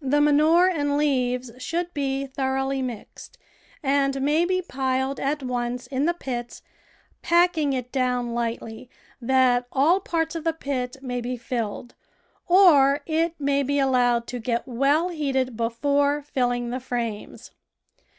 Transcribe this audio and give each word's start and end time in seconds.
The 0.00 0.22
manure 0.22 0.66
and 0.66 0.96
leaves 0.96 1.50
should 1.58 1.92
be 1.92 2.26
thoroughly 2.26 2.80
mixed, 2.80 3.36
and 3.82 4.18
may 4.22 4.46
be 4.46 4.62
piled 4.62 5.20
at 5.20 5.42
once 5.42 5.86
in 5.88 6.06
the 6.06 6.14
pits, 6.14 6.62
pack 7.20 7.58
ing 7.58 7.74
it 7.74 7.92
down 7.92 8.32
lightly 8.32 8.88
that 9.20 9.66
all 9.70 10.00
parts 10.00 10.34
of 10.34 10.44
the 10.44 10.54
pit 10.54 10.96
may 11.02 11.20
be 11.20 11.36
filled, 11.36 11.94
or 12.48 13.02
it 13.04 13.34
may 13.38 13.62
be 13.62 13.78
allowed 13.78 14.26
to 14.28 14.38
get 14.38 14.66
well 14.66 15.10
heated 15.10 15.54
before 15.54 16.22
filling 16.22 16.70
the 16.70 16.80
frames. 16.80 17.50